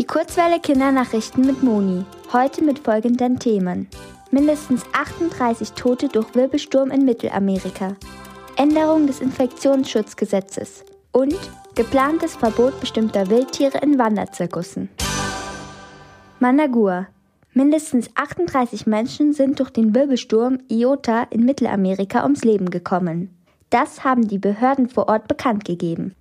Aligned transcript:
Die 0.00 0.06
Kurzwelle 0.06 0.58
Kindernachrichten 0.60 1.44
mit 1.44 1.62
Moni. 1.62 2.06
Heute 2.32 2.64
mit 2.64 2.78
folgenden 2.78 3.38
Themen. 3.38 3.86
Mindestens 4.30 4.82
38 4.94 5.72
Tote 5.72 6.08
durch 6.08 6.34
Wirbelsturm 6.34 6.90
in 6.90 7.04
Mittelamerika. 7.04 7.96
Änderung 8.56 9.06
des 9.06 9.20
Infektionsschutzgesetzes. 9.20 10.86
Und 11.12 11.36
geplantes 11.74 12.34
Verbot 12.34 12.80
bestimmter 12.80 13.28
Wildtiere 13.28 13.76
in 13.82 13.98
Wanderzirkussen. 13.98 14.88
Managua. 16.38 17.08
Mindestens 17.52 18.08
38 18.14 18.86
Menschen 18.86 19.34
sind 19.34 19.60
durch 19.60 19.68
den 19.68 19.94
Wirbelsturm 19.94 20.60
Iota 20.68 21.24
in 21.24 21.44
Mittelamerika 21.44 22.22
ums 22.22 22.42
Leben 22.42 22.70
gekommen. 22.70 23.36
Das 23.68 24.02
haben 24.02 24.26
die 24.26 24.38
Behörden 24.38 24.88
vor 24.88 25.10
Ort 25.10 25.28
bekannt 25.28 25.66
gegeben. 25.66 26.14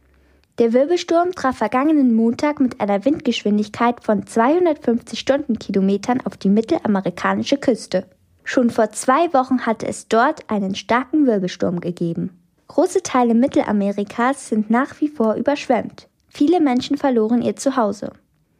Der 0.60 0.73
Wirbelsturm 0.73 1.32
traf 1.32 1.55
vergangenen 1.55 2.14
Montag 2.14 2.59
mit 2.59 2.82
einer 2.82 3.05
Windgeschwindigkeit 3.05 4.04
von 4.04 4.27
250 4.27 5.17
Stundenkilometern 5.17 6.20
auf 6.26 6.36
die 6.36 6.50
mittelamerikanische 6.50 7.55
Küste. 7.55 8.08
Schon 8.44 8.70
vor 8.70 8.90
zwei 8.91 9.31
Wochen 9.34 9.66
hatte 9.66 9.88
es 9.88 10.09
dort 10.09 10.50
einen 10.50 10.76
starken 10.76 11.26
Wirbelsturm 11.26 11.80
gegeben. 11.80 12.38
Große 12.67 13.03
Teile 13.03 13.36
Mittelamerikas 13.36 14.50
sind 14.50 14.70
nach 14.70 15.00
wie 15.00 15.08
vor 15.08 15.36
überschwemmt. 15.36 16.09
Viele 16.27 16.59
Menschen 16.59 16.98
verloren 16.98 17.41
ihr 17.41 17.55
Zuhause. 17.55 18.12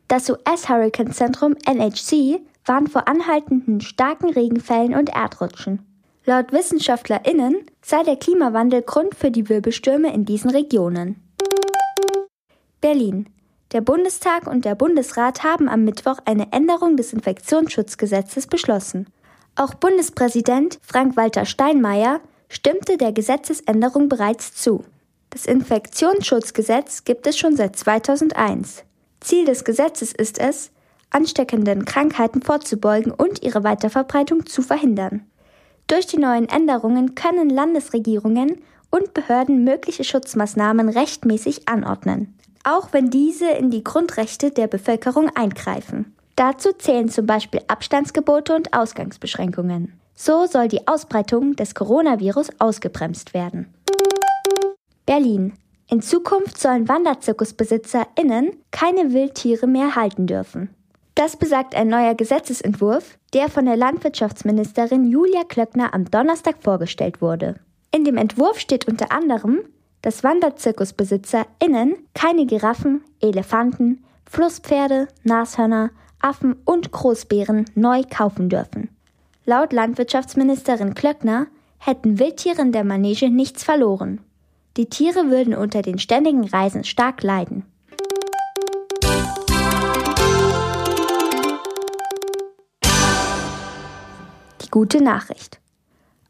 Das 0.08 0.30
US-Hurricane-Zentrum 0.30 1.56
NHC 1.66 2.40
warnt 2.66 2.94
vor 2.94 3.10
anhaltenden 3.10 3.82
starken 3.82 4.30
Regenfällen 4.30 4.96
und 4.96 5.10
Erdrutschen. 5.10 5.80
Laut 6.26 6.54
WissenschaftlerInnen 6.54 7.58
sei 7.82 8.04
der 8.04 8.16
Klimawandel 8.16 8.84
Grund 8.84 9.16
für 9.16 9.32
die 9.32 9.50
Wirbelstürme 9.50 10.14
in 10.14 10.24
diesen 10.24 10.50
Regionen. 10.50 11.29
Berlin. 12.82 13.28
Der 13.74 13.82
Bundestag 13.82 14.48
und 14.48 14.64
der 14.64 14.74
Bundesrat 14.74 15.44
haben 15.44 15.68
am 15.68 15.84
Mittwoch 15.84 16.20
eine 16.24 16.54
Änderung 16.54 16.96
des 16.96 17.12
Infektionsschutzgesetzes 17.12 18.48
beschlossen. 18.48 19.08
Auch 19.56 19.74
Bundespräsident 19.74 20.80
Frank-Walter 20.82 21.46
Steinmeier 21.46 22.22
stimmte 22.48 22.98
der 22.98 23.12
Gesetzesänderung 23.12 24.08
bereits 24.08 24.56
zu. 24.56 24.86
Das 25.30 25.46
Infektionsschutzgesetz 25.46 27.04
gibt 27.04 27.28
es 27.28 27.38
schon 27.38 27.58
seit 27.58 27.76
2001. 27.76 28.86
Ziel 29.20 29.44
des 29.44 29.66
Gesetzes 29.66 30.14
ist 30.14 30.40
es, 30.40 30.72
ansteckenden 31.10 31.84
Krankheiten 31.84 32.42
vorzubeugen 32.42 33.12
und 33.12 33.44
ihre 33.44 33.66
Weiterverbreitung 33.66 34.46
zu 34.46 34.62
verhindern. 34.62 35.26
Durch 35.88 36.08
die 36.08 36.18
neuen 36.18 36.48
Änderungen 36.48 37.14
können 37.14 37.50
Landesregierungen 37.50 38.62
und 38.90 39.14
Behörden 39.14 39.66
mögliche 39.66 40.06
Schutzmaßnahmen 40.06 40.88
rechtmäßig 40.88 41.68
anordnen 41.68 42.40
auch 42.64 42.90
wenn 42.92 43.10
diese 43.10 43.50
in 43.52 43.72
die 43.72 43.84
Grundrechte 43.84 44.52
der 44.52 44.68
Bevölkerung 44.68 45.30
eingreifen. 45.36 46.16
Dazu 46.36 46.72
zählen 46.74 47.10
zum 47.10 47.26
Beispiel 47.26 47.62
Abstandsgebote 47.68 48.56
und 48.56 48.74
Ausgangsbeschränkungen. 48.74 50.00
So 50.16 50.46
soll 50.46 50.68
die 50.68 50.88
Ausbreitung 50.88 51.56
des 51.56 51.76
Coronavirus 51.76 52.50
ausgebremst 52.60 53.34
werden. 53.34 53.74
Berlin. 55.06 55.54
In 55.90 56.02
Zukunft 56.02 56.60
sollen 56.60 56.88
WanderzirkusbesitzerInnen 56.88 58.52
keine 58.72 59.12
Wildtiere 59.12 59.66
mehr 59.66 59.96
halten 59.96 60.28
dürfen. 60.28 60.70
Das 61.16 61.36
besagt 61.36 61.76
ein 61.76 61.88
neuer 61.88 62.16
Gesetzesentwurf, 62.16 63.18
der 63.34 63.50
von 63.50 63.66
der 63.66 63.76
Landwirtschaftsministerin 63.76 65.10
Julia 65.10 65.44
Klöckner 65.44 65.94
am 65.94 66.06
Donnerstag 66.06 66.58
vorgestellt 66.62 67.22
wurde. 67.22 67.56
In 67.92 68.06
dem 68.06 68.18
Entwurf 68.18 68.60
steht 68.60 68.88
unter 68.88 69.12
anderem, 69.12 69.62
dass 70.02 70.24
WanderzirkusbesitzerInnen 70.24 71.96
keine 72.14 72.46
Giraffen, 72.46 73.02
Elefanten, 73.20 74.04
Flusspferde, 74.30 75.08
Nashörner, 75.24 75.92
Affen 76.22 76.56
und 76.66 76.92
Großbären 76.92 77.66
neu 77.76 78.04
kaufen 78.10 78.50
dürfen. 78.50 78.90
Laut 79.46 79.74
Landwirtschaftsministerin 79.74 80.94
Klöckner 80.94 81.48
hätten 81.80 82.20
Wildtiere 82.20 82.62
in 82.62 82.72
der 82.72 82.84
Manege 82.84 83.30
nichts 83.30 83.64
verloren. 83.64 84.22
Die 84.78 84.86
Tiere 84.86 85.30
würden 85.30 85.56
unter 85.56 85.82
den 85.82 85.98
ständigen 85.98 86.46
Reisen 86.46 86.84
stark 86.84 87.24
leiden. 87.24 87.66
Die 94.62 94.70
gute 94.70 95.04
Nachricht. 95.04 95.60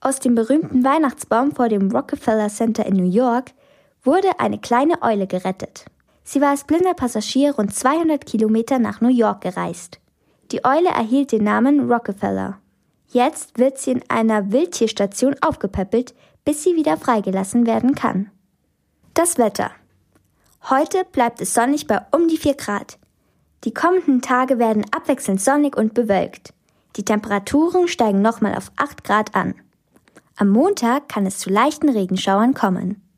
Aus 0.02 0.20
dem 0.20 0.34
berühmten 0.34 0.84
Weihnachtsbaum 0.84 1.54
vor 1.54 1.68
dem 1.68 1.92
Rockefeller 1.92 2.48
Center 2.48 2.86
in 2.86 2.96
New 2.96 3.10
York 3.10 3.52
wurde 4.04 4.40
eine 4.40 4.58
kleine 4.58 5.02
Eule 5.02 5.28
gerettet. 5.28 5.86
Sie 6.24 6.40
war 6.40 6.50
als 6.50 6.64
blinder 6.64 6.94
Passagier 6.94 7.56
rund 7.56 7.74
200 7.76 8.26
Kilometer 8.26 8.80
nach 8.80 9.02
New 9.02 9.10
York 9.10 9.42
gereist. 9.42 10.00
Die 10.52 10.64
Eule 10.64 10.90
erhielt 10.90 11.32
den 11.32 11.44
Namen 11.44 11.92
Rockefeller. 11.92 12.60
Jetzt 13.08 13.58
wird 13.58 13.78
sie 13.78 13.92
in 13.92 14.04
einer 14.08 14.52
Wildtierstation 14.52 15.36
aufgepäppelt, 15.42 16.14
bis 16.46 16.64
sie 16.64 16.76
wieder 16.76 16.96
freigelassen 16.96 17.66
werden 17.66 17.94
kann. 17.94 18.32
Das 19.16 19.38
Wetter. 19.38 19.72
Heute 20.70 21.04
bleibt 21.12 21.42
es 21.42 21.54
sonnig 21.54 21.88
bei 21.88 22.02
um 22.12 22.28
die 22.28 22.38
4 22.38 22.54
Grad. 22.54 22.98
Die 23.66 23.74
kommenden 23.74 24.22
Tage 24.22 24.60
werden 24.60 24.86
abwechselnd 24.92 25.42
sonnig 25.42 25.76
und 25.76 25.94
bewölkt. 25.94 26.54
Die 26.96 27.04
Temperaturen 27.04 27.88
steigen 27.88 28.22
nochmal 28.22 28.56
auf 28.56 28.72
8 28.78 29.04
Grad 29.04 29.36
an. 29.36 29.56
Am 30.42 30.48
Montag 30.48 31.10
kann 31.10 31.26
es 31.26 31.38
zu 31.38 31.50
leichten 31.50 31.90
Regenschauern 31.90 32.54
kommen. 32.54 33.09